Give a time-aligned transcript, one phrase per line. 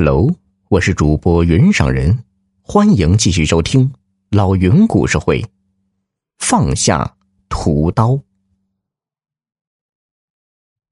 [0.00, 0.32] Hello，
[0.68, 2.16] 我是主播云上人，
[2.62, 3.92] 欢迎继续收听
[4.30, 5.44] 老云故事会。
[6.38, 7.16] 放下
[7.48, 8.16] 屠刀，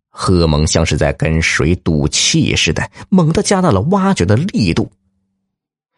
[0.08, 4.90] 贺蒙像是在跟谁赌气似的，猛地加大了挖掘的力度。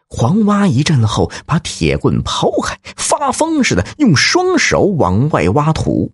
[0.07, 6.13] 黄挖一阵后，把铁棍抛开，发疯似的用双手往外挖土。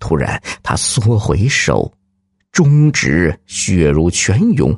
[0.00, 1.94] 突然，他缩回手，
[2.50, 4.76] 中指血如泉涌。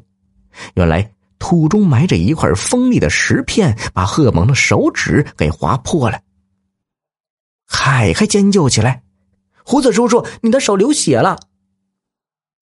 [0.75, 6.21] 原来土中埋着一块锋利的石片，把贺蒙的手指给划破了。
[7.67, 9.03] 凯凯尖叫起来
[9.65, 11.39] ：“胡子叔叔，你的手流血了！”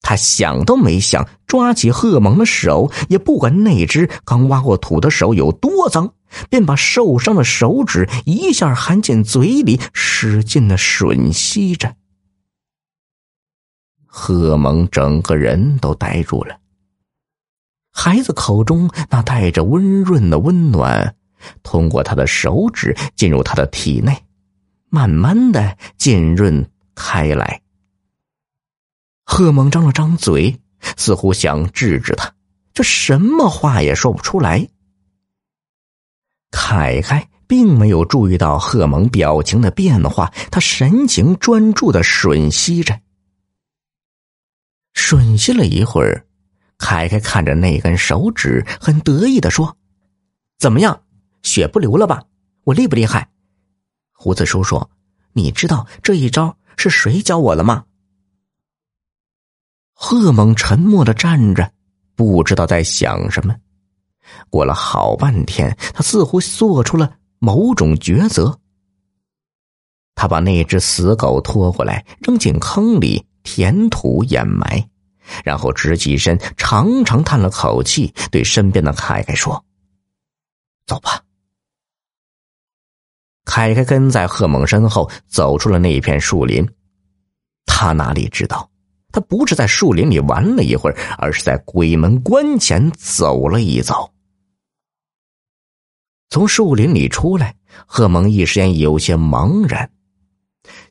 [0.02, 6.14] 他想都没想，抓起贺蒙的手，也不管那只刚挖过土的手有多脏，
[6.48, 11.95] 便把受伤的手指一下含进嘴里，使劲的吮吸着。
[14.06, 16.59] 贺蒙整个人都呆住了。
[17.92, 21.14] 孩子口中那带着温润的温暖，
[21.62, 24.24] 通过他的手指进入他的体内，
[24.88, 27.60] 慢慢的浸润开来。
[29.24, 30.60] 贺蒙张了张嘴，
[30.97, 32.32] 似乎想制止他，
[32.72, 34.69] 这什么话也说不出来。
[36.50, 43.00] 凯凯并没有注意到贺蒙表情的变化，他神情专注的吮吸着，
[44.94, 46.27] 吮吸了一会儿。
[46.81, 49.77] 凯凯看着那根手指，很得意的说
[50.59, 51.03] ：“怎么样，
[51.42, 52.25] 血不流了吧？
[52.64, 53.28] 我厉不厉害？”
[54.12, 54.89] 胡子叔叔，
[55.34, 57.84] 你知道这一招是谁教我的吗？
[59.92, 61.70] 贺猛沉默的站着，
[62.17, 63.55] 不知道在想什么。
[64.48, 68.59] 过了好半天，他似乎做出了某种抉择。
[70.15, 74.89] 他把那只死狗拖过来，扔进坑里，填土掩埋。
[75.45, 79.64] 然后直起身，长长叹了口气，对身边的凯凯说
[80.87, 81.22] ：“走吧。”
[83.45, 86.69] 凯凯跟在贺猛身后走出了那片树林。
[87.66, 88.71] 他哪里知道，
[89.10, 94.12] 他不是在树林里玩了一会儿，而是在鬼门关前走了一遭。
[96.28, 97.56] 从树林里出来，
[97.87, 99.91] 贺猛一时间有些茫然。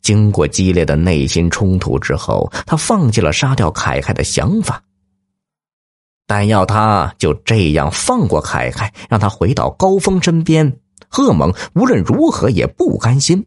[0.02, 4.82] 经过激烈的内心冲突之后，他放弃了杀掉凯凯的想法。
[6.26, 13.46] 但要他就这样放过凯凯，让他回到高峰身边，贺猛无论如何也不甘心。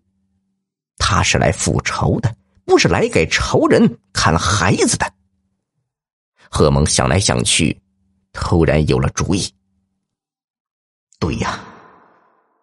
[0.98, 5.12] 他是来复仇的，不是来给仇人看孩子的。
[6.50, 7.80] 贺猛想来想去，
[8.32, 9.48] 突然有了主意。
[11.18, 11.58] 对呀。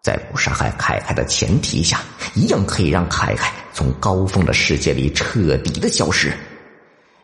[0.02, 2.00] 在不杀害凯凯的前提下，
[2.34, 6.32] 一样可以让凯凯从高峰的世界里彻底的消失，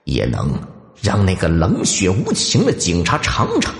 [0.04, 0.52] 也能
[1.00, 3.74] 让那个冷血无情的警察尝尝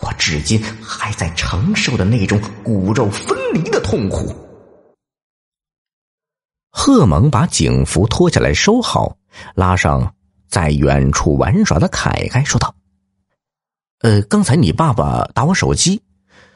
[0.00, 4.34] 我至今还在承受的那种骨肉分离的痛苦。
[6.70, 9.16] 贺蒙把警服脱下来收好，
[9.54, 10.14] 拉上
[10.48, 12.74] 在远处玩耍的凯凯，说道
[14.00, 16.00] ：“呃，刚才你爸爸打我手机。”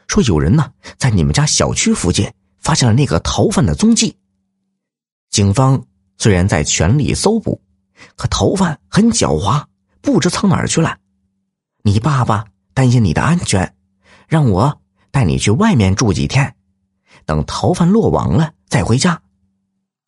[0.07, 2.31] 说有人呢，在你们家小区附近
[2.65, 4.17] 发现了那个逃犯的踪迹。
[5.29, 5.85] 警方
[6.17, 7.61] 虽然在全力搜捕，
[8.15, 9.65] 可逃犯很狡猾，
[10.01, 10.97] 不知藏哪儿去了。
[11.83, 13.75] 你爸爸担心你的安全，
[14.27, 14.81] 让我
[15.11, 16.55] 带你去外面住几天，
[17.27, 19.21] 等逃犯落网了再回家。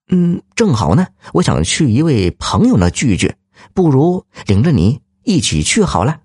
[0.09, 3.35] 嗯，正好呢，我想去一位朋友那聚聚，
[3.75, 6.21] 不如领着你一起去好了。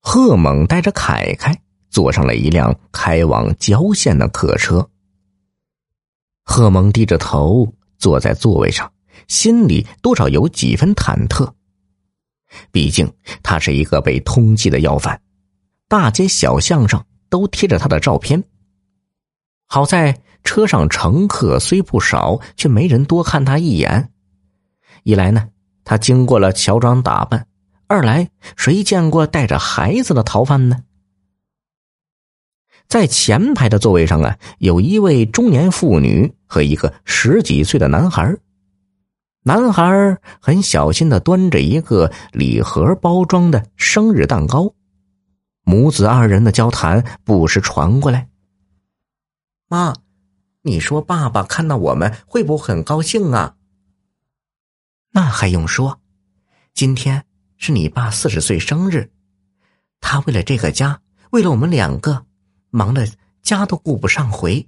[0.00, 1.61] 贺猛带着凯凯
[1.92, 4.88] 坐上了一辆开往郊县的客车。
[6.42, 8.90] 贺蒙低着头坐在座位上，
[9.28, 11.52] 心里多少有几分忐忑。
[12.70, 15.20] 毕竟他是一个被通缉的要犯，
[15.86, 18.42] 大街小巷上都贴着他的照片。
[19.66, 24.10] 好在车上乘客虽不少，却没人多看他一眼。
[25.04, 25.48] 一来呢，
[25.84, 27.46] 他经过了乔装打扮。
[27.86, 30.82] 二来，谁见过带着孩子的逃犯呢？
[32.88, 38.36] 在前排的座位上啊，有一位中年妇女和一个十几岁的男孩。
[39.44, 44.74] 男孩很小心的端着一个礼盒包装的生日蛋糕，
[45.64, 48.28] 母子二人的交谈不时传过来。
[49.68, 49.94] 妈，
[50.62, 53.56] 你说爸爸看到我们会不会很高兴啊？
[55.12, 56.00] 那还用说，
[56.74, 57.24] 今天。
[57.64, 59.12] 是你爸四十岁生日，
[60.00, 61.00] 他为了这个家，
[61.30, 62.26] 为了我们两个，
[62.72, 63.06] 忙得
[63.42, 64.66] 家都顾不上回。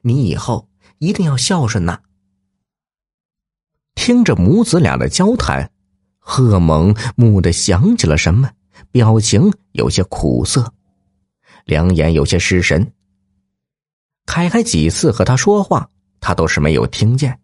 [0.00, 2.00] 你以后一定要孝顺呐！
[3.94, 5.70] 听着母子俩的交谈，
[6.18, 8.50] 贺蒙蓦地想起了什么，
[8.90, 10.72] 表情有些苦涩，
[11.64, 12.92] 两眼有些失神。
[14.24, 15.90] 凯凯几次和他说话，
[16.20, 17.38] 他都是没有听见。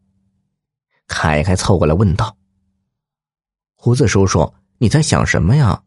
[1.07, 2.35] 凯凯凑过来问道
[3.77, 5.83] ：“胡子叔叔，你在想什么呀？”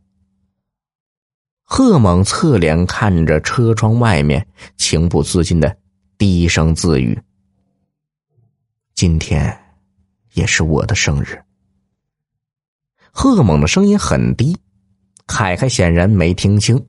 [1.69, 4.47] 贺猛侧脸看着车窗外面，
[4.77, 5.77] 情不自禁的
[6.17, 7.21] 低声自语
[8.95, 9.75] ：“今天
[10.31, 11.43] 也是我的生日。”
[13.11, 14.57] 贺猛的声音很低，
[15.27, 16.87] 凯凯显然没听清。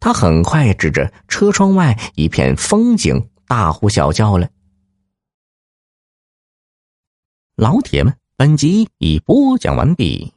[0.00, 4.50] 他很快指着车窗外一片风景，大呼小叫了。
[7.54, 10.34] 老铁们，本集已播讲完毕，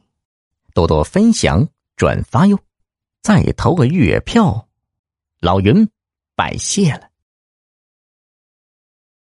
[0.72, 1.66] 多多分享
[1.96, 2.56] 转发哟，
[3.24, 4.68] 再投个月票，
[5.40, 5.88] 老云
[6.36, 7.08] 拜谢了。